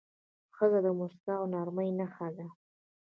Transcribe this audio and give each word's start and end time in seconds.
ښځه 0.55 0.79
د 0.85 0.87
موسکا 0.99 1.33
او 1.39 1.45
نرمۍ 1.53 1.89
نښه 1.99 2.27
ده. 2.37 2.47